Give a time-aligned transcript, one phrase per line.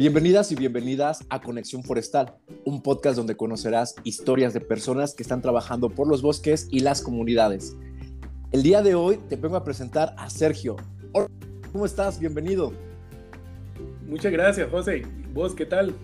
[0.00, 2.34] Bienvenidas y bienvenidas a Conexión Forestal,
[2.64, 7.02] un podcast donde conocerás historias de personas que están trabajando por los bosques y las
[7.02, 7.76] comunidades.
[8.50, 10.76] El día de hoy te vengo a presentar a Sergio.
[11.70, 12.18] ¿Cómo estás?
[12.18, 12.72] Bienvenido.
[14.06, 15.02] Muchas gracias, José.
[15.34, 15.94] ¿Vos qué tal?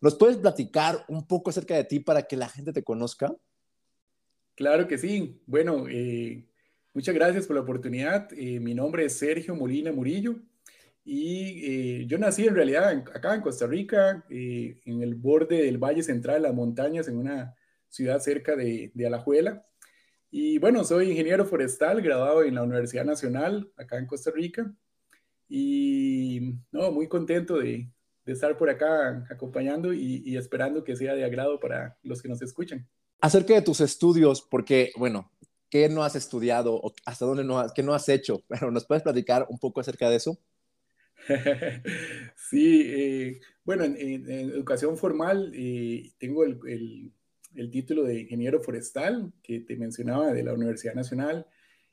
[0.00, 3.34] ¿Nos puedes platicar un poco acerca de ti para que la gente te conozca?
[4.54, 5.42] Claro que sí.
[5.46, 6.44] Bueno, eh,
[6.92, 8.28] Muchas gracias por la oportunidad.
[8.32, 10.40] Eh, mi nombre es Sergio Molina Murillo
[11.04, 15.78] y eh, yo nací en realidad acá en Costa Rica, eh, en el borde del
[15.78, 17.54] Valle Central de las Montañas, en una
[17.88, 19.64] ciudad cerca de, de, Alajuela.
[20.32, 24.74] Y bueno, soy ingeniero forestal, graduado en la Universidad Nacional, acá en Costa Rica.
[25.48, 27.88] Y no, muy contento de,
[28.24, 32.28] de estar por acá acompañando y, y esperando que sea de agrado para los que
[32.28, 32.88] nos escuchan.
[33.20, 35.30] Acerca de tus estudios, porque, bueno,
[35.70, 38.42] ¿Qué no has estudiado o hasta dónde no has, qué no has hecho?
[38.48, 40.38] Pero ¿nos puedes platicar un poco acerca de eso?
[42.34, 47.12] sí, eh, bueno, en, educación formal eh, tengo el,
[47.54, 51.46] el, título de ingeniero forestal que te mencionaba de la Universidad Nacional.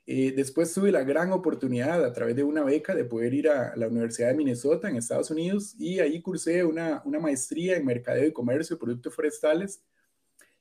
[0.10, 3.76] Eh, después tuve la gran oportunidad a través de una beca de poder ir a
[3.76, 8.26] la Universidad de Minnesota en Estados Unidos y ahí cursé una, una maestría en mercadeo
[8.26, 9.84] y comercio de productos forestales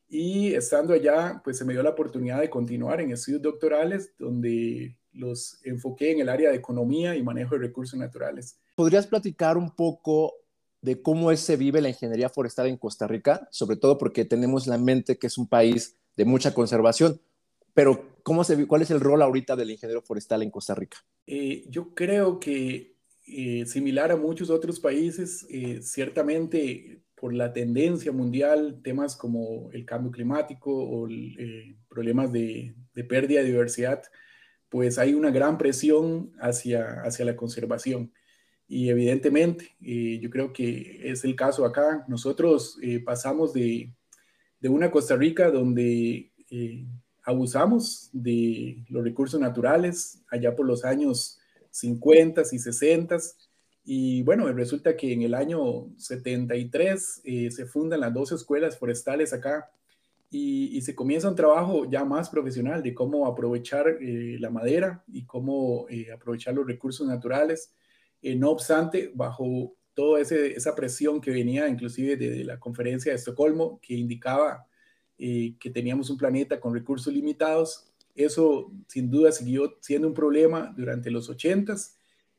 [0.09, 4.97] y estando allá, pues se me dio la oportunidad de continuar en estudios doctorales donde
[5.13, 8.59] los enfoqué en el área de economía y manejo de recursos naturales.
[8.75, 10.35] ¿Podrías platicar un poco
[10.83, 13.49] de cómo se vive la ingeniería forestal en Costa Rica?
[13.51, 17.21] Sobre todo porque tenemos la mente que es un país de mucha conservación,
[17.75, 20.99] pero ¿cómo se, ¿cuál es el rol ahorita del ingeniero forestal en Costa Rica?
[21.27, 28.13] Eh, yo creo que eh, similar a muchos otros países, eh, ciertamente por la tendencia
[28.13, 32.75] mundial, temas como el cambio climático o eh, problemas de,
[33.09, 34.03] pérdida de diversidad,
[34.69, 38.13] pues hay una gran presión hacia, hacia la conservación.
[38.69, 42.05] Y evidentemente, eh, yo creo que es el caso acá.
[42.07, 43.93] Nosotros eh, pasamos de,
[44.61, 46.33] de, una Costa Rica donde
[47.23, 51.39] abusamos de los recursos naturales allá por los años
[51.71, 53.19] 50 y 60
[53.89, 59.33] y bueno, resulta que en el año 73 eh, se fundan las dos escuelas forestales
[59.33, 59.71] acá
[60.29, 65.25] y, se comienza un trabajo ya más profesional de cómo aprovechar eh, la madera y
[65.25, 67.73] cómo eh, aprovechar los recursos naturales.
[68.23, 73.79] no obstante, bajo toda esa presión que venía inclusive de, de, la conferencia de Estocolmo,
[73.81, 74.67] que indicaba
[75.17, 81.11] que teníamos un planeta con recursos limitados, eso sin duda siguió siendo un problema durante
[81.11, 81.97] los 80s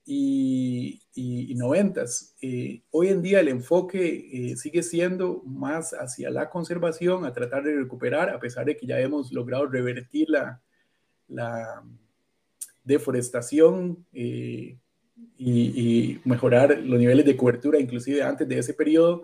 [0.09, 2.34] y, y, noventas.
[2.41, 7.63] Eh, hoy en día el enfoque eh, sigue siendo más hacia la conservación, a tratar
[7.63, 10.62] de recuperar, a pesar de que ya hemos logrado revertir la,
[11.28, 11.84] la
[12.85, 14.78] deforestación eh,
[15.38, 15.62] y,
[16.16, 19.23] y, mejorar los niveles de cobertura, inclusive antes de ese periodo.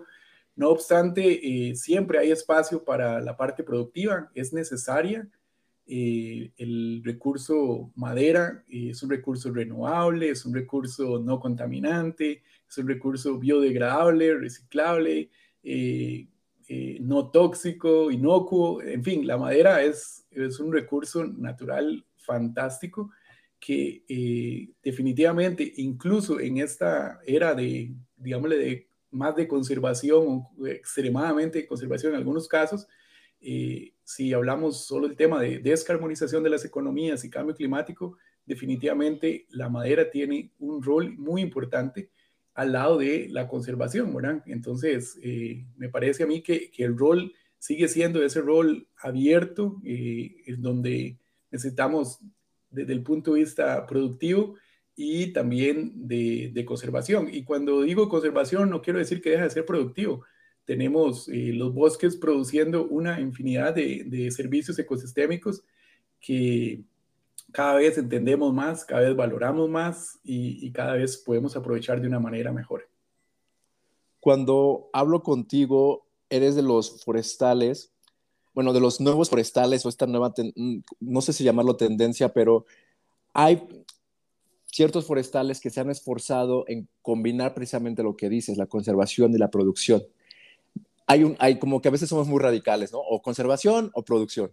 [0.54, 5.26] No obstante, siempre hay espacio para la parte productiva, es necesaria
[5.86, 12.78] eh, el recurso madera eh, es un recurso renovable, es un recurso no contaminante, es
[12.78, 15.30] un recurso biodegradable, reciclable,
[15.62, 16.26] eh,
[17.00, 23.10] no tóxico, inocuo, en fin, la madera es, es un recurso natural fantástico
[23.60, 32.12] que definitivamente, incluso en esta era de, digámosle, de más de conservación, extremadamente de conservación
[32.12, 32.86] en algunos casos,
[34.04, 38.16] si hablamos solo del tema de descarbonización de las economías y cambio climático,
[38.46, 42.10] definitivamente la madera tiene un rol muy importante
[42.54, 44.42] al lado de la conservación, ¿verdad?
[44.46, 49.80] Entonces, eh, me parece a mí que, que, el rol sigue siendo ese rol abierto,
[49.84, 51.18] eh, en donde
[51.50, 52.20] necesitamos
[52.70, 54.54] desde el punto de vista productivo
[54.94, 57.28] y también de, de, conservación.
[57.32, 60.24] Y cuando digo conservación, no quiero decir que deja de ser productivo,
[60.64, 65.62] tenemos eh, los bosques produciendo una infinidad de, servicios ecosistémicos
[66.20, 66.82] que
[67.52, 72.18] cada vez entendemos más, cada vez valoramos más y, cada vez podemos aprovechar de una
[72.18, 72.88] manera mejor.
[74.20, 77.92] Cuando hablo contigo, eres de los forestales,
[78.54, 80.32] bueno, de los nuevos forestales o esta nueva,
[81.00, 82.64] no sé si llamarlo tendencia, pero
[83.34, 83.68] hay
[84.72, 89.38] ciertos forestales que se han esforzado en combinar precisamente lo que dices, la conservación y
[89.38, 90.02] la producción
[91.06, 92.98] hay, un, hay como que a veces somos muy radicales, ¿no?
[92.98, 94.52] O conservación o producción.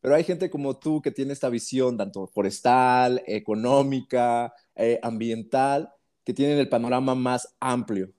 [0.00, 5.90] Pero hay gente como tú que tiene esta visión tanto forestal, económica, eh, ambiental,
[6.24, 8.12] que tienen el panorama más amplio.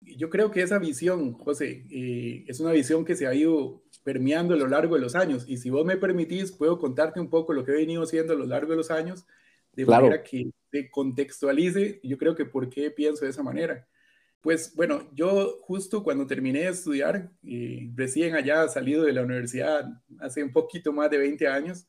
[0.00, 4.54] Yo creo que esa visión, José, eh, es una visión que se ha ido permeando
[4.54, 5.44] a lo largo de los años.
[5.48, 8.36] Y si vos me permitís, puedo contarte un poco lo que he venido haciendo a
[8.36, 9.26] lo largo de los años
[9.72, 13.86] de manera que se contextualice, yo creo que por qué pienso de esa manera.
[14.44, 19.86] Pues bueno, yo justo cuando terminé de estudiar, eh, recién allá salido de la universidad
[20.20, 21.86] hace un poquito más de 20 años,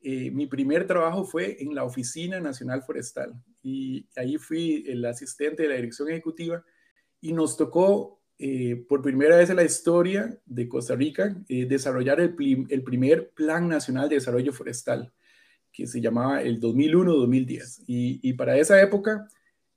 [0.00, 5.64] eh, mi primer trabajo fue en la Oficina Nacional Forestal y ahí fui el asistente
[5.64, 6.64] de la dirección ejecutiva
[7.20, 12.34] y nos tocó eh, por primera vez en la historia de Costa Rica desarrollar el,
[12.70, 15.12] el primer Plan Nacional de Desarrollo Forestal
[15.70, 17.84] que se llamaba el 2001-2010.
[17.86, 19.28] Y, para esa época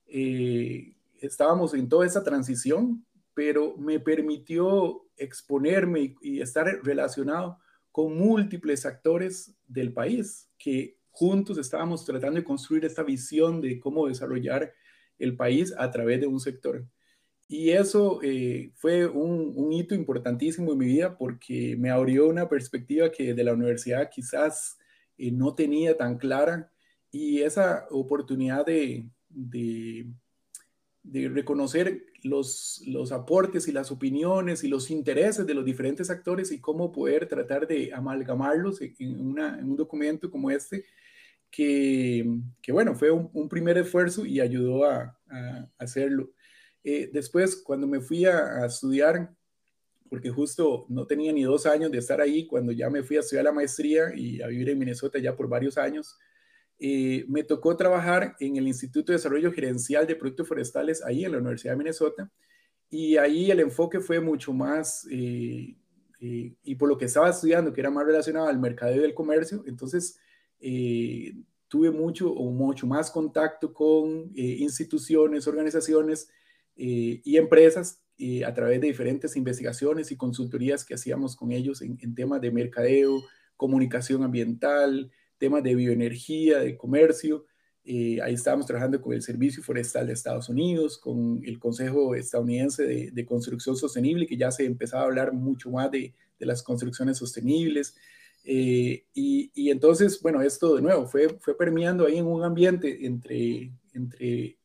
[0.08, 7.58] eh, estábamos en toda esa transición, pero me permitió exponerme y, estar relacionado
[7.92, 14.08] con múltiples actores del país que juntos estábamos tratando de construir esta visión de cómo
[14.08, 14.74] desarrollar
[15.20, 16.86] el país a través de un sector.
[17.48, 23.12] Y eso eh, fue un, hito importantísimo en mi vida porque me abrió una perspectiva
[23.12, 24.78] que de la universidad quizás
[25.18, 26.72] no tenía tan clara
[27.12, 29.06] y esa oportunidad de,
[31.04, 36.60] reconocer los, los aportes y las opiniones y los intereses de los diferentes actores y
[36.60, 40.86] cómo poder tratar de amalgamarlos en, un documento como este,
[41.50, 42.26] que,
[42.62, 45.18] que bueno, fue un, primer esfuerzo y ayudó a,
[45.78, 46.32] hacerlo.
[46.84, 49.34] Eh, después, cuando me fui a, a estudiar
[50.12, 53.22] porque justo no tenía ni dos años de estar ahí cuando ya me fui a
[53.22, 56.20] estudiar la maestría y a vivir en Minnesota ya por varios años.
[56.84, 61.34] Eh, me tocó trabajar en el Instituto de Desarrollo Gerencial de Productos Forestales ahí en
[61.34, 62.32] la Universidad de Minnesota
[62.90, 65.78] y ahí el enfoque fue mucho más, eh,
[66.20, 69.14] eh, y por lo que estaba estudiando, que era más relacionado al mercado y del
[69.14, 70.18] comercio, entonces
[71.68, 76.30] tuve mucho o mucho más contacto con instituciones, organizaciones
[76.76, 78.04] y empresas
[78.46, 83.24] a través de diferentes investigaciones y consultorías que hacíamos con ellos en, temas de mercadeo,
[83.56, 85.12] comunicación ambiental,
[85.42, 87.46] temas de bioenergía, de comercio.
[87.84, 92.86] Eh, ahí estábamos trabajando con el Servicio Forestal de Estados Unidos, con el Consejo Estadounidense
[92.86, 97.96] de, Construcción Sostenible, que ya se empezaba a hablar mucho más de, las construcciones sostenibles.
[98.44, 103.72] Eh, y, entonces, bueno, esto de nuevo fue, fue permeando ahí en un ambiente entre,
[103.94, 104.58] entre,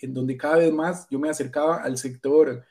[0.00, 2.64] en donde cada vez más yo me acercaba al sector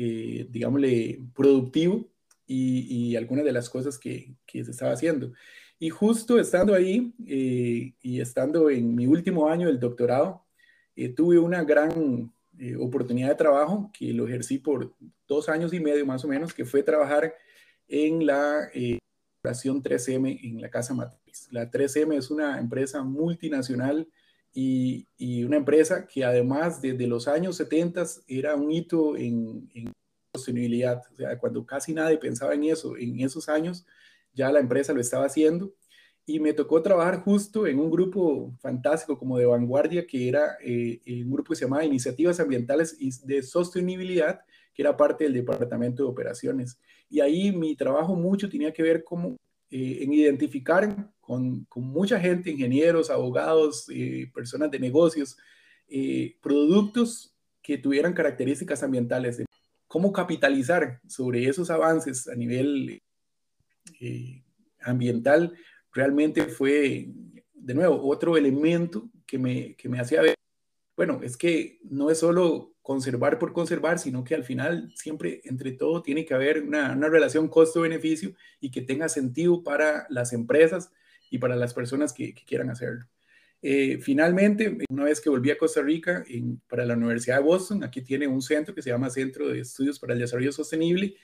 [0.00, 2.08] eh, digámosle, productivo
[2.46, 5.32] y, algunas de las cosas que, que, se estaba haciendo.
[5.78, 10.44] Y justo estando ahí eh, y estando en mi último año del doctorado,
[10.96, 12.32] eh, tuve una gran
[12.80, 14.92] oportunidad de trabajo que lo ejercí por
[15.28, 17.32] dos años y medio más o menos, que fue trabajar
[17.86, 18.68] en la
[19.38, 21.48] operación 3M en la Casa Matriz.
[21.52, 24.08] La 3M es una empresa multinacional
[24.52, 29.68] y, una empresa que además desde los años 70 era un hito en,
[30.34, 31.02] sostenibilidad.
[31.12, 33.86] O sea, cuando casi nadie pensaba en eso, en esos años
[34.38, 35.74] ya la empresa lo estaba haciendo.
[36.24, 41.00] Y me tocó trabajar justo en un grupo fantástico como de vanguardia, que era eh,
[41.24, 44.40] un grupo que se llamaba Iniciativas Ambientales y de Sostenibilidad,
[44.74, 46.78] que era parte del Departamento de Operaciones.
[47.10, 49.36] Y ahí mi trabajo mucho tenía que ver como,
[49.70, 55.36] eh, en identificar con, mucha gente, ingenieros, abogados, eh, personas de negocios,
[55.88, 59.42] eh, productos que tuvieran características ambientales.
[59.86, 63.00] Cómo capitalizar sobre esos avances a nivel
[64.00, 64.42] eh,
[64.80, 65.54] ambiental
[65.92, 67.08] realmente fue,
[67.54, 70.34] de nuevo, otro elemento que me, que me hacía ver,
[70.96, 75.72] bueno, es que no es solo conservar por conservar, sino que al final siempre entre
[75.72, 80.90] todo tiene que haber una, una relación costo-beneficio y que tenga sentido para las empresas,
[81.30, 83.06] y para las personas que, quieran hacerlo.
[83.60, 86.24] Eh, finalmente, una vez que volví a Costa Rica
[86.68, 89.98] para la Universidad de Boston, aquí tiene un centro que se llama Centro de Estudios
[89.98, 91.16] para el Desarrollo Sostenible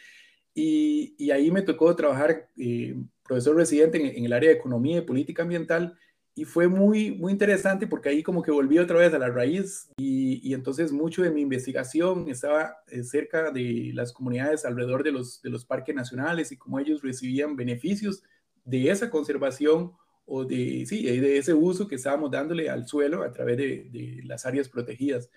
[0.54, 5.02] y, y ahí me tocó trabajar eh, profesor residente en, el área de Economía y
[5.02, 5.98] Política Ambiental
[6.36, 9.88] y fue muy, muy interesante porque ahí como que volví otra vez a la raíz
[9.96, 15.12] y, y entonces mucho de mi investigación estaba eh, cerca de las comunidades alrededor de
[15.12, 18.22] los, de los parques nacionales y cómo ellos recibían beneficios
[18.64, 19.92] de esa conservación
[20.26, 24.46] o de, sí, de ese uso que estábamos dándole al suelo a través de, las
[24.46, 25.30] áreas protegidas.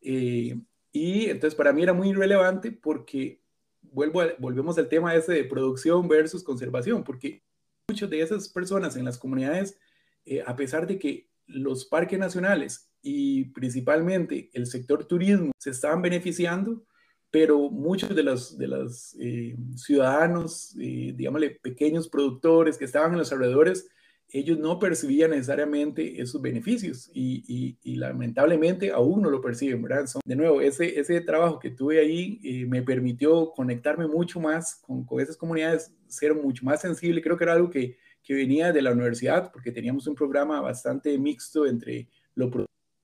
[0.00, 0.58] Eh,
[0.92, 3.40] y entonces para mí era muy relevante porque
[3.82, 7.42] vuelvo volvemos al tema ese de producción versus conservación, porque
[7.88, 9.78] muchas de esas personas en las comunidades,
[10.24, 16.02] eh, a pesar de que los parques nacionales y principalmente el sector turismo se estaban
[16.02, 16.84] beneficiando,
[17.30, 23.18] pero muchos de los, de los eh, ciudadanos, eh, digámosle, pequeños productores que estaban en
[23.18, 23.88] los alrededores,
[24.32, 30.06] ellos no percibían necesariamente esos beneficios y, y, lamentablemente aún no lo perciben, ¿verdad?
[30.24, 35.04] de nuevo, ese, ese trabajo que tuve ahí eh, me permitió conectarme mucho más con,
[35.04, 38.82] con, esas comunidades, ser mucho más sensible, creo que era algo que, que venía de
[38.82, 42.50] la universidad, porque teníamos un programa bastante mixto entre lo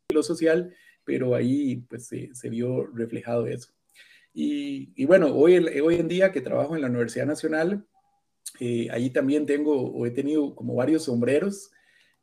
[0.08, 3.72] y lo social, pero ahí pues se, vio reflejado eso.
[4.32, 7.86] Y, bueno, hoy, hoy en día que trabajo en la Universidad Nacional,
[8.60, 11.70] eh, ahí también tengo o he tenido como varios sombreros,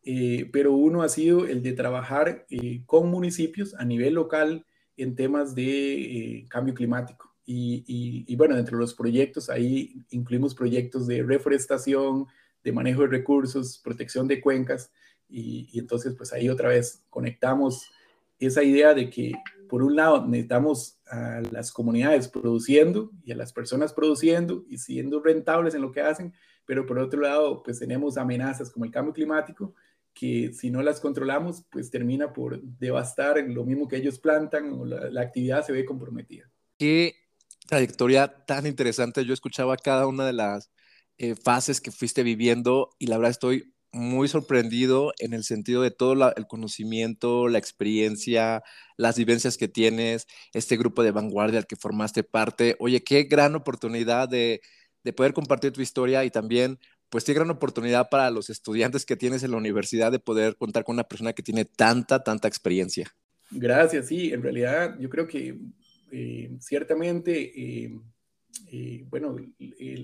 [0.04, 4.66] eh, pero uno ha sido el de trabajar eh, con municipios a nivel local
[4.98, 7.34] en temas de cambio climático.
[7.46, 12.28] Y, bueno, dentro de los proyectos, ahí incluimos proyectos de reforestación,
[12.64, 14.92] de manejo de recursos, protección de cuencas,
[15.28, 17.90] y, y entonces pues ahí otra vez conectamos
[18.40, 19.34] esa idea de que
[19.74, 25.20] por un lado necesitamos a las comunidades produciendo y a las personas produciendo y siendo
[25.20, 26.32] rentables en lo que hacen,
[26.64, 29.74] pero por otro lado pues tenemos amenazas como el cambio climático
[30.14, 34.86] que si no las controlamos pues termina por devastar lo mismo que ellos plantan o
[34.86, 36.48] la, actividad se ve comprometida.
[36.78, 37.16] Qué
[37.68, 39.26] trayectoria tan interesante.
[39.26, 40.72] Yo escuchaba cada una de las
[41.18, 45.92] eh, fases que fuiste viviendo y la verdad estoy muy sorprendido en el sentido de
[45.92, 48.64] todo el conocimiento, la experiencia,
[48.98, 52.76] las vivencias que tienes, este grupo de vanguardia al que formaste parte.
[52.80, 54.62] Oye, qué gran oportunidad de,
[55.04, 59.16] de poder compartir tu historia y también, pues qué gran oportunidad para los estudiantes que
[59.16, 63.14] tienes en la universidad de poder contar con una persona que tiene tanta, tanta experiencia.
[63.52, 65.60] Gracias, sí, en realidad yo creo que
[66.12, 68.00] eh, ciertamente, eh,
[68.72, 69.36] eh, bueno,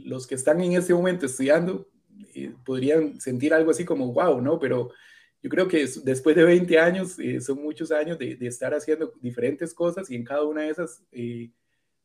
[0.05, 1.87] los que están en este momento estudiando
[2.65, 4.59] podrían sentir algo así como, wow, ¿no?
[4.59, 4.91] Pero
[5.41, 10.09] yo creo que después de 20 años, son muchos años de, estar haciendo diferentes cosas
[10.11, 11.03] y en cada una de esas,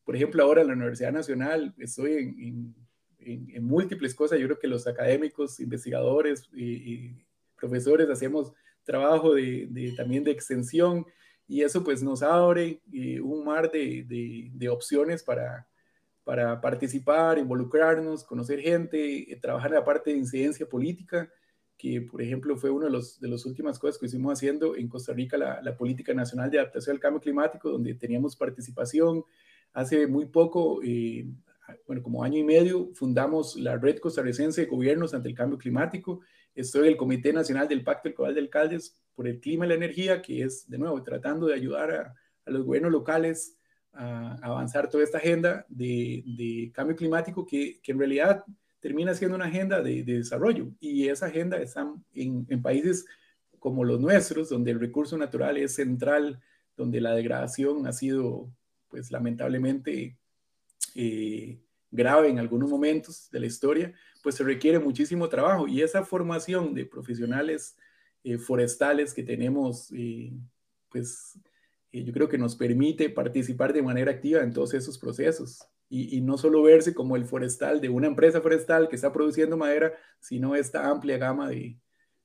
[0.04, 2.74] por ejemplo, ahora en la Universidad Nacional estoy en,
[3.62, 4.38] múltiples cosas.
[4.38, 7.24] Yo creo que los académicos, investigadores y,
[7.56, 8.52] profesores hacemos
[8.82, 11.06] trabajo de, también de extensión
[11.48, 15.66] y eso pues nos abre eh, un mar de, opciones para,
[16.24, 21.30] para participar, involucrarnos, conocer gente, eh, trabajar en la parte de incidencia política,
[21.76, 25.12] que por ejemplo fue una de, de las últimas cosas que hicimos haciendo en Costa
[25.12, 29.24] Rica, la, la, Política Nacional de Adaptación al Cambio Climático, donde teníamos participación.
[29.72, 31.26] Hace muy poco, eh,
[31.86, 36.20] bueno, como año y medio, fundamos la Red Costarricense de Gobiernos ante el Cambio Climático.
[36.54, 39.74] Estoy en el Comité Nacional del Pacto Electoral de Alcaldes por el clima y la
[39.74, 42.14] energía, que es, de nuevo, tratando de ayudar a,
[42.46, 43.56] los gobiernos locales
[43.94, 48.44] a, avanzar toda esta agenda de, cambio climático que, en realidad
[48.80, 50.68] termina siendo una agenda de, desarrollo.
[50.80, 53.06] Y esa agenda está en, países
[53.58, 56.40] como los nuestros, donde el recurso natural es central,
[56.76, 58.50] donde la degradación ha sido,
[58.88, 60.18] pues lamentablemente,
[60.94, 61.58] eh,
[61.90, 65.68] grave en algunos momentos de la historia, pues se requiere muchísimo trabajo.
[65.68, 67.76] Y esa formación de profesionales
[68.24, 70.32] eh, forestales que tenemos, eh,
[70.88, 71.38] pues
[72.02, 76.36] yo creo que nos permite participar de manera activa en todos esos procesos y, no
[76.38, 80.90] solo verse como el forestal de una empresa forestal que está produciendo madera, sino esta
[80.90, 81.78] amplia gama de,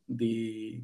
[0.08, 0.82] de,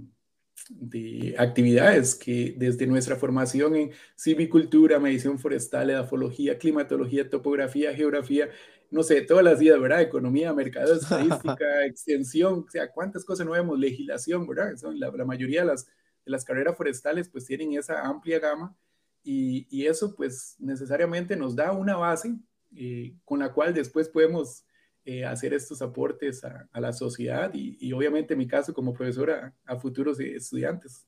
[0.70, 8.50] de actividades que desde nuestra formación en civicultura, medición forestal, edafología, climatología, topografía, geografía,
[8.92, 10.01] no sé, todas las días, ¿verdad?
[10.01, 14.75] Economía, mercado, estadística, extensión, o sea, cuántas cosas no vemos, legislación, ¿verdad?
[14.77, 15.88] Son la, mayoría de las,
[16.25, 18.75] las carreras forestales pues tienen esa amplia gama
[19.24, 22.36] y, eso pues necesariamente nos da una base
[22.75, 24.63] eh, con la cual después podemos
[25.03, 29.53] eh, hacer estos aportes a, la sociedad y, y, obviamente en mi caso como profesora
[29.65, 31.05] a futuros estudiantes.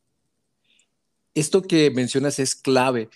[1.33, 3.09] Esto que mencionas es clave.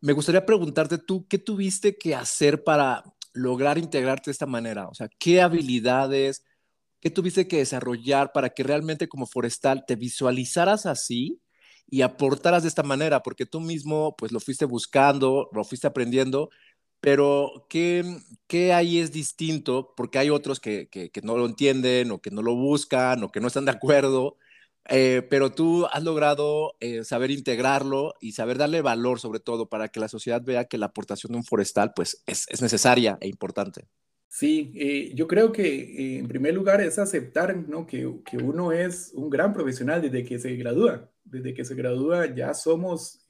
[0.00, 4.88] Me gustaría preguntarte tú, ¿qué tuviste que hacer para lograr integrarte de esta manera?
[4.88, 6.44] O sea, ¿qué habilidades,
[7.00, 11.40] qué tuviste que desarrollar para que realmente como forestal te visualizaras así
[11.88, 13.22] y aportaras de esta manera?
[13.22, 16.50] Porque tú mismo pues lo fuiste buscando, lo fuiste aprendiendo,
[17.00, 18.04] pero ¿qué,
[18.48, 19.94] qué ahí es distinto?
[19.96, 23.40] Porque hay otros que, que, no lo entienden o que no lo buscan o que
[23.40, 24.38] no están de acuerdo.
[24.88, 29.88] Eh, pero tú has logrado eh, saber integrarlo y saber darle valor sobre todo para
[29.88, 33.28] que la sociedad vea que la aportación de un forestal pues es, es necesaria e
[33.28, 33.88] importante.
[34.28, 37.86] Sí, eh, yo creo que en primer lugar es aceptar ¿no?
[37.86, 41.10] que, que, uno es un gran profesional desde que se gradúa.
[41.24, 43.24] Desde que se gradúa ya somos,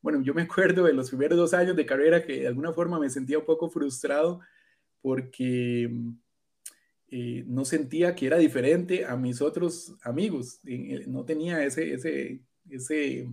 [0.00, 2.98] bueno, yo me acuerdo de los primeros dos años de carrera que de alguna forma
[2.98, 4.40] me sentía un poco frustrado
[5.00, 5.90] porque
[7.10, 12.42] eh, no sentía que era diferente a mis otros amigos, eh, no tenía ese, ese,
[12.68, 13.32] ese,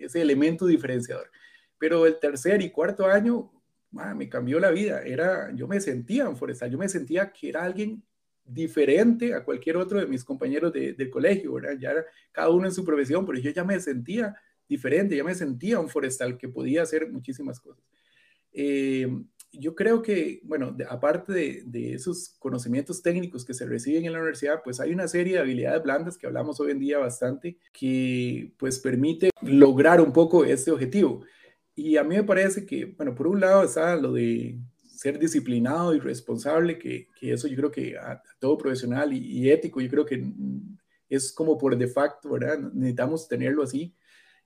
[0.00, 1.30] ese elemento diferenciador.
[1.78, 3.52] Pero el tercer y cuarto año
[3.90, 5.02] me cambió la vida.
[5.02, 8.02] Era, yo me sentía un forestal, yo me sentía que era alguien
[8.44, 11.76] diferente a cualquier otro de mis compañeros de, del colegio, ¿verdad?
[11.78, 14.34] Ya era cada uno en su profesión, pero yo ya me sentía
[14.68, 17.84] diferente, ya me sentía un forestal que podía hacer muchísimas cosas.
[18.52, 19.08] Eh,
[19.52, 24.18] yo creo que, bueno, aparte de, de, esos conocimientos técnicos que se reciben en la
[24.18, 28.52] universidad, pues hay una serie de habilidades blandas que hablamos hoy en día bastante, que
[28.58, 31.24] pues permite lograr un poco este objetivo.
[31.78, 34.58] Y a mí me parece que, bueno, por un lado está lo de
[34.88, 39.48] ser disciplinado y responsable, que, que eso yo creo que a, todo profesional y, y,
[39.48, 40.26] ético, yo creo que
[41.08, 42.58] es como por de facto, ¿verdad?
[42.58, 43.94] Necesitamos tenerlo así.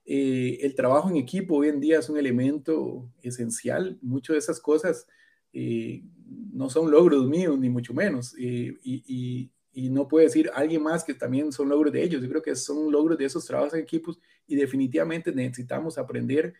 [0.05, 3.97] Eh, el trabajo en equipo hoy en día es un elemento esencial.
[4.03, 5.07] Muchas de esas cosas
[5.53, 6.03] eh,
[6.53, 8.35] no son logros míos, ni mucho menos.
[8.37, 12.21] Eh, y, y, no puede decir alguien más que también son logros de ellos.
[12.21, 16.53] Yo creo que son logros de esos trabajos en equipos y definitivamente necesitamos aprender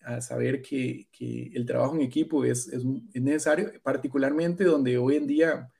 [0.00, 5.16] a saber que, que, el trabajo en equipo es, es, es, necesario, particularmente donde hoy
[5.16, 5.70] en día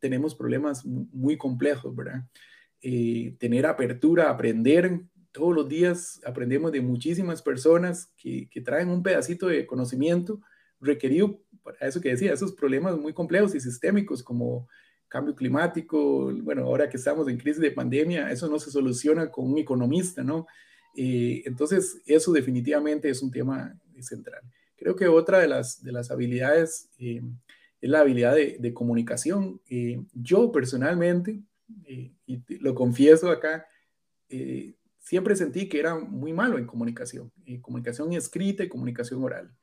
[0.00, 2.24] tenemos problemas muy complejos, ¿verdad?
[3.38, 5.00] tener apertura, aprender,
[5.32, 10.40] todos los días aprendemos de muchísimas personas que, que traen un pedacito de conocimiento
[10.80, 14.68] requerido para eso que decía, esos problemas muy complejos y sistémicos como
[15.08, 19.50] cambio climático, bueno, ahora que estamos en crisis de pandemia, eso no se soluciona con
[19.50, 20.46] un economista, ¿no?
[20.96, 24.42] Eh, entonces, eso definitivamente es un tema central.
[24.76, 27.22] Creo que otra de las, de las habilidades eh,
[27.80, 29.60] es la habilidad de, de comunicación.
[29.68, 31.40] Eh, yo personalmente,
[31.86, 32.12] y
[32.58, 33.66] lo confieso acá,
[34.98, 39.54] siempre sentí que era muy malo en comunicación, en comunicación escrita y comunicación oral.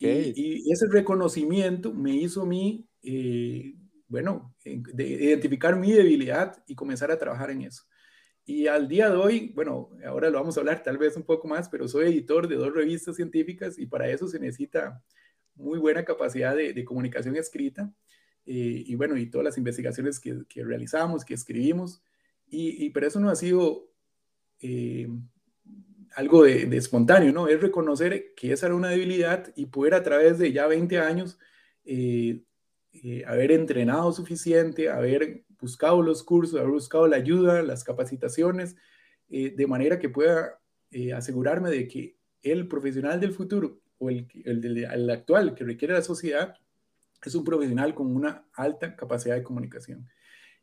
[0.00, 3.74] Y, ese reconocimiento me hizo a mí, eh,
[4.06, 7.84] bueno, de identificar mi debilidad y comenzar a trabajar en eso.
[8.48, 11.46] Y al día de hoy, bueno, ahora lo vamos a hablar tal vez un poco
[11.46, 15.04] más, pero soy editor de dos revistas científicas y para eso se necesita
[15.54, 17.92] muy buena capacidad de, comunicación escrita.
[18.46, 22.02] Eh, y bueno, y todas las investigaciones que, realizamos, que escribimos.
[22.48, 23.90] Y, y, pero eso no ha sido
[24.60, 25.10] eh,
[26.16, 27.48] algo de, espontáneo, ¿no?
[27.48, 31.38] Es reconocer que esa era una debilidad y poder a través de ya 20 años
[31.84, 32.40] eh,
[33.26, 38.76] haber entrenado suficiente, haber buscado los cursos, haber buscado la ayuda, las capacitaciones,
[39.28, 40.58] de manera que pueda
[41.14, 46.02] asegurarme de que el profesional del futuro o el, el, el actual que requiere la
[46.02, 46.54] sociedad
[47.26, 50.08] es un profesional con una alta capacidad de comunicación.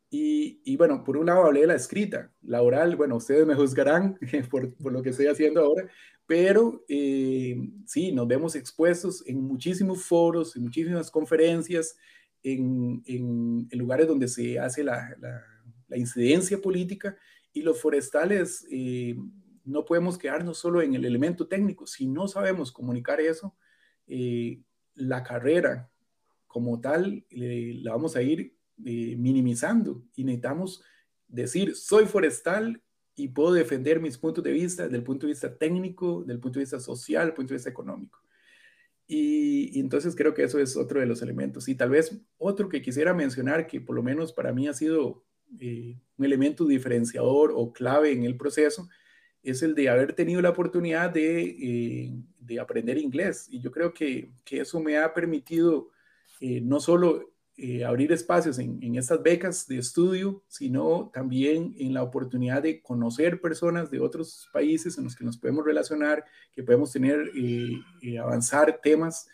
[0.08, 4.18] Y, bueno, por un lado hablé de la escrita, la oral, bueno, ustedes me juzgarán
[4.50, 5.88] por, por lo que estoy haciendo ahora,
[6.26, 11.96] pero eh, sí, nos vemos expuestos en muchísimos foros, en muchísimas conferencias,
[12.52, 17.16] en, en, lugares donde se hace la, la, incidencia política
[17.52, 19.16] y los forestales eh,
[19.64, 21.86] no podemos quedarnos solo en el elemento técnico.
[21.86, 23.56] Si no sabemos comunicar eso,
[24.06, 24.60] eh,
[24.94, 25.90] la carrera
[26.46, 30.82] como tal la vamos a ir eh, minimizando y necesitamos
[31.28, 32.82] decir, soy forestal
[33.14, 36.58] y puedo defender mis puntos de vista desde el punto de vista técnico, del punto
[36.58, 38.20] de vista social, del punto de vista económico.
[39.06, 41.68] Y, entonces creo que eso es otro de los elementos.
[41.68, 45.24] Y tal vez otro que quisiera mencionar, que por lo menos para mí ha sido
[45.60, 48.88] eh, un elemento diferenciador o clave en el proceso,
[49.42, 53.46] es el de haber tenido la oportunidad de, eh, de aprender inglés.
[53.48, 55.90] Y yo creo que, que eso me ha permitido
[56.40, 62.62] no solo eh, abrir espacios en, estas becas de estudio, sino también en la oportunidad
[62.62, 67.30] de conocer personas de otros países en los que nos podemos relacionar, que podemos tener,
[67.34, 69.26] eh, eh, avanzar temas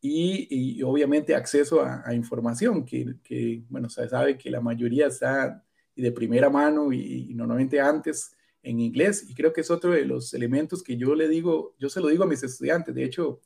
[0.00, 5.64] y, obviamente acceso a, información, que, bueno, se sabe que la mayoría está
[5.96, 10.34] de primera mano y normalmente antes en inglés, y creo que es otro de los
[10.34, 13.40] elementos que yo le digo, yo se lo digo a mis estudiantes, de hecho,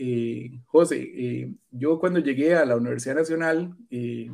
[0.00, 4.30] eh, José, eh, yo cuando llegué a la Universidad Nacional, eh,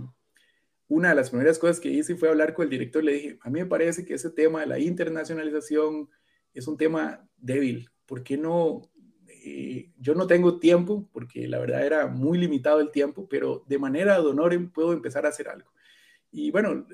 [0.89, 3.03] una de las primeras cosas que hice fue hablar con el director.
[3.03, 6.11] Le dije, a mí me parece que ese tema de la internacionalización
[6.53, 7.89] es un tema débil.
[8.07, 8.83] ¿Por qué no?
[9.99, 14.19] yo no tengo tiempo, porque la verdad era muy limitado el tiempo, pero de manera
[14.19, 15.71] de honor puedo empezar a hacer algo.
[16.31, 16.87] Y bueno,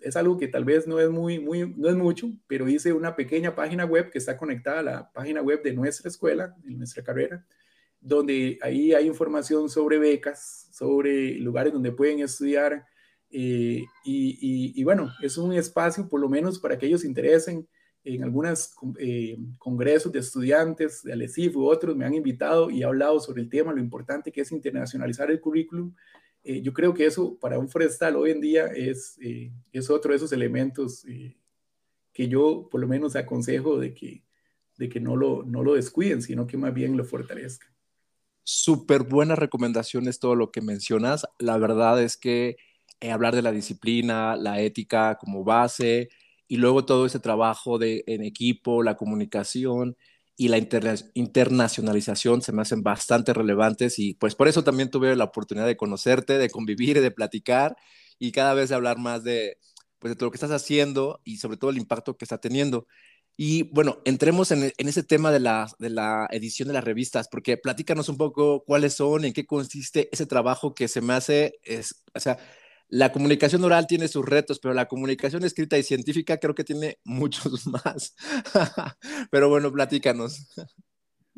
[0.00, 3.16] es algo que tal vez no es muy, muy, no es mucho, pero hice una
[3.16, 7.02] pequeña página web que está conectada a la página web de nuestra escuela, de nuestra
[7.02, 7.44] carrera,
[8.06, 12.86] donde ahí hay información sobre becas, sobre lugares donde pueden estudiar.
[13.30, 17.68] Eh, y, bueno, es un espacio por lo menos para que ellos se interesen
[18.04, 22.84] en algunos eh, congresos de estudiantes de Alesif u otros me han invitado y he
[22.84, 25.92] hablado sobre el tema, lo importante que es internacionalizar el currículum.
[26.44, 29.18] Eh, yo creo que eso para un forestal hoy en día es,
[29.72, 31.04] es otro de esos elementos
[32.12, 34.22] que yo por lo menos aconsejo de que,
[34.78, 37.75] de que no, lo, no lo descuiden, sino que más bien lo fortalezcan
[38.46, 41.26] súper buenas recomendaciones todo lo que mencionas.
[41.38, 42.56] La verdad es que
[43.00, 46.08] eh, hablar de la disciplina, la ética como base
[46.48, 49.96] y luego todo ese trabajo de, en equipo, la comunicación
[50.36, 50.58] y la
[51.14, 55.76] internacionalización se me hacen bastante relevantes y pues por eso también tuve la oportunidad de
[55.76, 57.76] conocerte, de convivir, de platicar
[58.18, 59.58] y cada vez de hablar más de,
[59.98, 62.86] pues, de todo lo que estás haciendo y sobre todo el impacto que está teniendo.
[63.36, 67.58] Y bueno, entremos en, ese tema de la, de la edición de las revistas, porque
[67.58, 72.02] platícanos un poco cuáles son, en qué consiste ese trabajo que se me hace, es,
[72.14, 72.38] o sea,
[72.88, 76.98] la comunicación oral tiene sus retos, pero la comunicación escrita y científica creo que tiene
[77.04, 78.14] muchos más.
[79.30, 80.48] pero bueno, platícanos.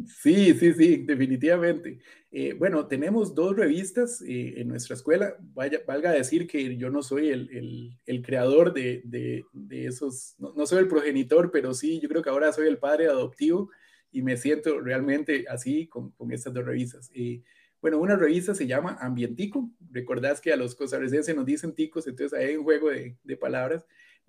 [0.07, 1.99] Sí, sí, sí, definitivamente.
[2.31, 5.35] Eh, bueno, tenemos dos revistas eh, en nuestra escuela.
[5.41, 10.67] Vaya, valga decir que yo no soy el, el, creador de, de, de esos, no,
[10.67, 13.71] soy el progenitor, pero sí, yo creo que ahora soy el padre adoptivo
[14.13, 17.11] y me siento realmente así con, con estas dos revistas.
[17.15, 17.43] Eh,
[17.81, 19.69] bueno, una revista se llama Ambientico.
[19.91, 23.85] Recordás que a los costarricenses nos dicen ticos, entonces hay un juego de, de palabras.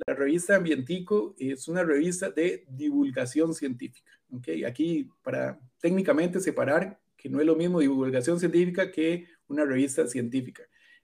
[0.08, 4.12] La revista Ambientico es una revista de divulgación científica.
[4.32, 4.64] ¿okay?
[4.64, 10.64] Aquí, para técnicamente separar, que no es lo mismo divulgación científica que una revista científica.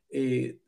[0.10, 0.60] Eh,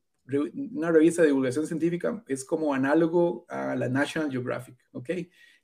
[0.74, 5.10] una revista de divulgación científica es como análogo a la National Geographic, ¿ok?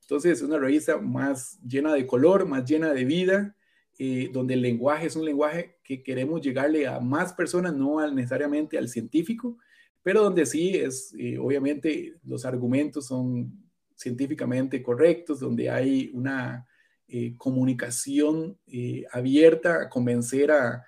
[0.01, 3.55] Entonces, es una revista más llena de color, más llena de vida,
[3.99, 8.77] eh, donde el lenguaje es un lenguaje que queremos llegarle a más personas, no necesariamente
[8.77, 9.57] al científico,
[10.03, 13.51] pero donde sí es, eh, obviamente, los argumentos son
[13.95, 16.67] científicamente correctos, donde hay una
[17.07, 20.83] eh, comunicación eh, abierta a convencer a,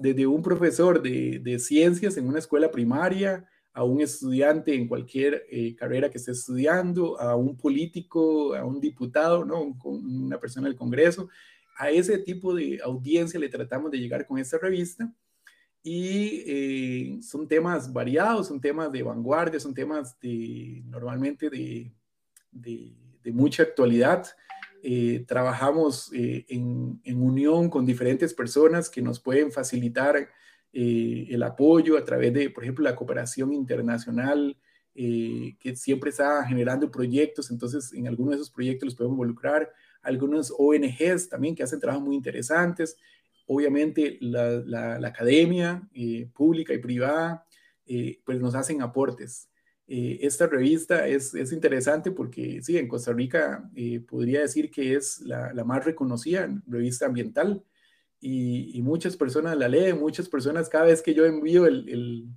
[0.00, 5.44] desde un profesor de, ciencias en una escuela primaria, a un estudiante en cualquier
[5.76, 9.78] carrera que esté estudiando, a un político, a un diputado, ¿no?
[9.84, 11.28] una persona del Congreso.
[11.76, 15.14] A ese tipo de audiencia le tratamos de llegar con esta revista
[15.90, 21.90] y eh, son temas variados, son temas de vanguardia, son temas de, normalmente de,
[22.52, 24.26] de, mucha actualidad.
[24.82, 30.28] Eh, trabajamos eh, en, en, unión con diferentes personas que nos pueden facilitar
[30.70, 34.56] el apoyo a través de, por ejemplo, la cooperación internacional,
[34.94, 39.72] que siempre está generando proyectos, entonces en algunos de esos proyectos los podemos involucrar,
[40.02, 42.96] algunos ONGs también que hacen trabajos muy interesantes,
[43.48, 47.46] obviamente la, academia eh, pública y privada,
[47.86, 49.48] eh, pues nos hacen aportes.
[49.86, 53.68] Eh, esta revista es, interesante porque, sí, en Costa Rica
[54.06, 57.64] podría decir que es la, más reconocida revista ambiental
[58.20, 62.28] y, muchas personas la leen, muchas personas, cada vez que yo envío el,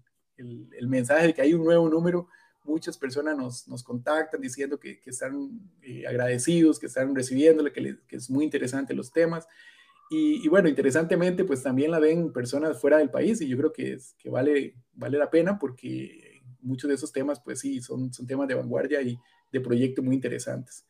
[0.82, 2.30] mensaje de que hay un nuevo número,
[2.64, 5.60] muchas personas nos, contactan diciendo que, están
[6.08, 9.46] agradecidos, que están recibiéndole, que, que, es muy interesante los temas.
[10.14, 13.94] Y, bueno, interesantemente, pues también la ven personas fuera del país y yo creo que,
[13.94, 18.28] es, que vale, vale la pena porque muchos de esos temas, pues sí, son, son
[18.28, 19.18] temas de vanguardia y
[19.54, 20.86] de proyectos muy interesantes.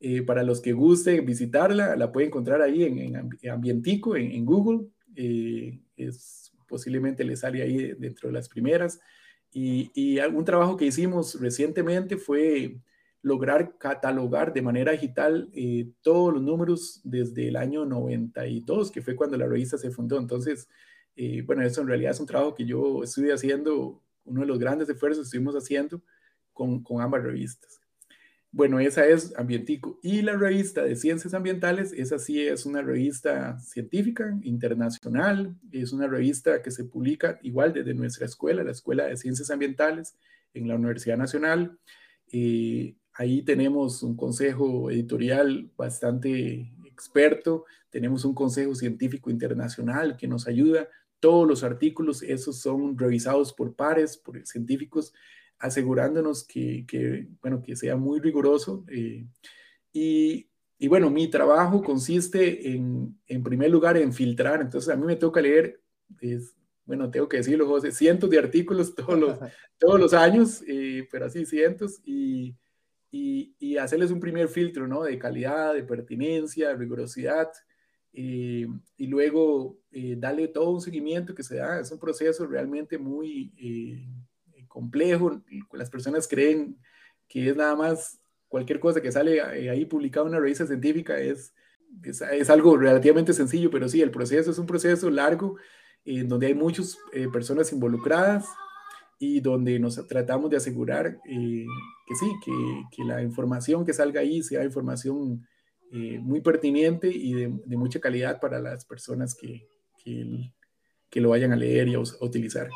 [0.00, 4.86] Eh, para los que guste visitarla, la puede encontrar ahí en, en Ambientico, en, Google.
[5.16, 9.00] Eh, es, posiblemente le sale ahí dentro de las primeras.
[9.50, 12.82] Y, y algún trabajo que hicimos recientemente fue
[13.22, 19.16] lograr catalogar de manera digital eh, todos los números desde el año 92, que fue
[19.16, 20.18] cuando la revista se fundó.
[20.18, 20.68] Entonces,
[21.16, 24.58] eh, bueno, eso en realidad es un trabajo que yo estoy haciendo, uno de los
[24.58, 26.02] grandes esfuerzos que estuvimos haciendo
[26.52, 27.82] con, con ambas revistas.
[28.54, 29.98] Bueno, esa es Ambientico.
[30.02, 36.06] Y la revista de Ciencias Ambientales, esa sí es una revista científica internacional, es una
[36.06, 40.16] revista que se publica igual desde nuestra escuela, la Escuela de Ciencias Ambientales
[40.52, 41.78] en la Universidad Nacional.
[42.30, 50.46] Eh, Ahí tenemos un consejo editorial bastante experto, tenemos un consejo científico internacional que nos
[50.46, 50.88] ayuda.
[51.20, 55.12] Todos los artículos, esos son revisados por pares, por científicos,
[55.58, 58.84] asegurándonos que, bueno, que sea muy riguroso.
[58.88, 59.26] Eh,
[59.92, 60.48] y,
[60.78, 64.62] y, bueno, mi trabajo consiste en, en primer lugar, en filtrar.
[64.62, 65.80] Entonces, a mí me toca leer,
[66.86, 69.38] bueno, tengo que decirlo, José, cientos de artículos todos los,
[69.78, 72.00] todos los años, eh, pero así cientos.
[72.04, 72.56] Y,
[73.12, 75.02] y, hacerles un primer filtro, ¿no?
[75.02, 77.50] De calidad, de pertinencia, de rigurosidad,
[78.14, 81.80] eh, y luego eh, darle todo un seguimiento que se da.
[81.80, 85.42] Es un proceso realmente muy eh, complejo.
[85.72, 86.78] Las personas creen
[87.28, 91.54] que es nada más cualquier cosa que sale ahí publicada en una revista científica es,
[92.02, 95.56] es, algo relativamente sencillo, pero sí, el proceso es un proceso largo
[96.04, 96.98] en donde hay muchas
[97.32, 98.46] personas involucradas
[99.24, 101.64] y donde nos tratamos de asegurar eh,
[102.06, 102.52] que sí, que,
[102.90, 105.46] que, la información que salga ahí sea información
[105.92, 109.68] eh, muy pertinente y de, de, mucha calidad para las personas que,
[110.02, 110.52] que,
[111.08, 112.68] que, lo vayan a leer y a, utilizar.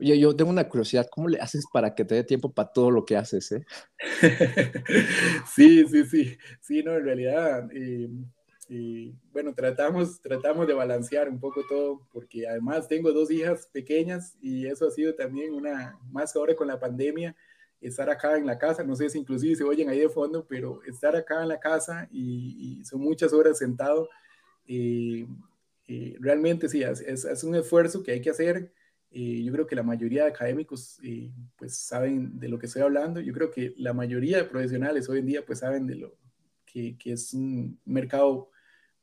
[0.00, 2.90] Oye, yo tengo una curiosidad, ¿cómo le haces para que te dé tiempo para todo
[2.90, 3.52] lo que haces?
[3.52, 3.64] Eh?
[5.54, 7.68] sí, sí, sí, sí, no, en realidad,
[8.68, 14.36] Y bueno, tratamos, tratamos de balancear un poco todo, porque además tengo dos hijas pequeñas
[14.42, 17.34] y eso ha sido también una, más ahora con la pandemia,
[17.80, 20.82] estar acá en la casa, no sé si inclusive se oyen ahí de fondo, pero
[20.84, 24.08] estar acá en la casa y, son muchas horas sentado,
[24.66, 25.26] eh,
[25.86, 28.72] eh, realmente sí, es, es, un esfuerzo que hay que hacer.
[29.10, 31.00] Eh, yo creo que la mayoría de académicos
[31.56, 33.20] pues saben de lo que estoy hablando.
[33.20, 36.14] Yo creo que la mayoría de profesionales hoy en día pues saben de lo
[36.66, 38.50] que, que es un mercado,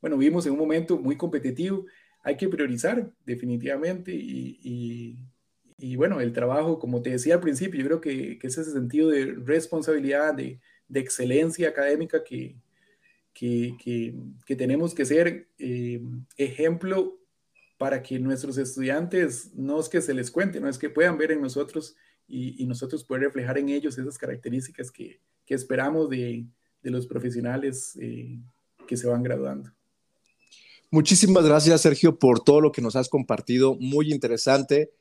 [0.06, 1.84] bueno, vivimos en un momento muy competitivo.
[2.22, 5.18] Hay que priorizar definitivamente y,
[5.96, 9.34] bueno, el trabajo, como te decía al principio, yo creo que, es ese sentido de
[9.34, 10.60] responsabilidad, de,
[10.94, 12.56] excelencia académica que,
[14.46, 16.04] tenemos que ser eh,
[16.38, 17.18] ejemplo
[17.80, 21.32] para que nuestros estudiantes no es que se les cuente, no es que puedan ver
[21.32, 21.96] en nosotros
[22.28, 26.46] y, nosotros poder reflejar en ellos esas características que, esperamos de,
[26.84, 28.40] de, los profesionales eh,
[28.86, 29.72] que se van graduando.
[30.92, 33.76] Muchísimas gracias, Sergio, por todo lo que nos has compartido.
[33.80, 34.92] Muy interesante.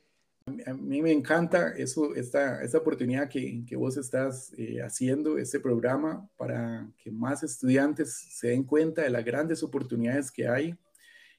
[0.67, 5.59] A mí me encanta eso, esta, esta oportunidad que, que vos estás eh, haciendo, este
[5.61, 10.75] programa, para que más estudiantes se den cuenta de las grandes oportunidades que hay.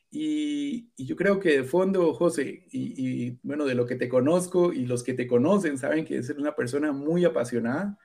[0.10, 4.74] Y, yo creo que de fondo, José, y, y, bueno, de lo que te conozco
[4.74, 7.98] y los que te conocen saben que eres una persona muy apasionada,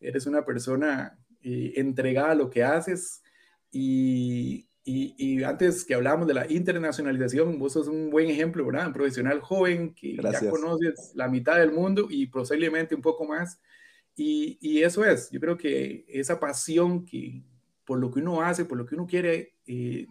[0.00, 3.22] eres una persona eh, entregada a lo que haces
[3.70, 8.86] y, y, antes que hablábamos de la internacionalización, vos sos un buen ejemplo, ¿verdad?
[8.86, 13.60] Un profesional joven que ya conoces la mitad del mundo y posiblemente un poco más.
[14.16, 17.42] Y, y, eso es, yo creo que esa pasión que
[17.84, 20.06] por lo que uno hace, por lo que uno quiere, eh,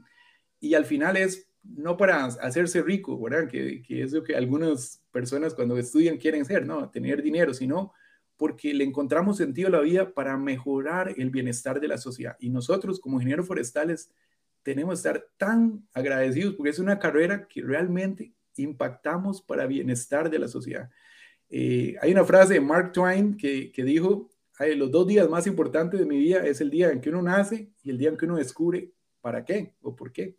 [0.59, 3.49] y al final es no para hacerse rico, ¿verdad?
[3.49, 6.89] Que, que, es lo que algunas personas cuando estudian quieren ser, ¿no?
[6.89, 7.93] Tener dinero, sino
[8.37, 12.37] porque le encontramos sentido a la vida para mejorar el bienestar de la sociedad.
[12.39, 14.11] Y nosotros como ingenieros forestales,
[14.67, 20.39] tenemos que estar tan agradecidos porque es una carrera que realmente impactamos para bienestar de
[20.39, 20.89] la sociedad.
[21.49, 24.29] Eh, hay una frase de Mark Twain que, que dijo,
[24.75, 27.71] los dos días más importantes de mi vida es el día en que uno nace
[27.81, 30.35] y el día en que uno descubre para qué o por qué.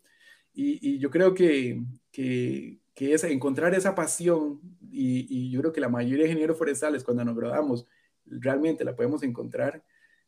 [0.53, 4.61] Y, y yo creo que, que, que es encontrar esa pasión
[4.91, 7.87] y, y, yo creo que la mayoría de ingenieros forestales cuando nos graduamos
[8.27, 9.83] realmente la podemos encontrar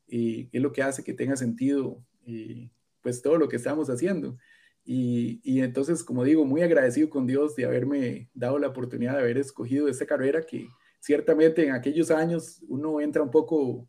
[0.07, 4.37] y es lo que hace que tenga sentido eh, pues todo lo que estamos haciendo.
[4.83, 9.19] Y, y, entonces, como digo, muy agradecido con Dios de haberme dado la oportunidad de
[9.19, 10.67] haber escogido esta carrera que
[10.99, 13.87] ciertamente en aquellos años uno entra un poco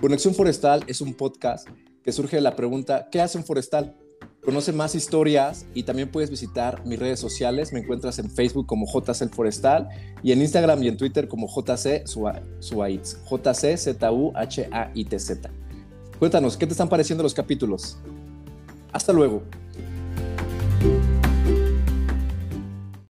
[0.00, 1.68] Conexión Forestal es un podcast
[2.02, 3.96] que surge de la pregunta, ¿qué hace un forestal?
[4.44, 7.72] Conoce más historias y también puedes visitar mis redes sociales.
[7.72, 9.88] Me encuentras en Facebook como JC Forestal
[10.22, 13.16] y en Instagram y en Twitter como JC Suaitz.
[13.24, 15.50] JC Z U H A I T Z.
[16.18, 17.96] Cuéntanos, ¿qué te están pareciendo los capítulos?
[18.92, 19.42] Hasta luego.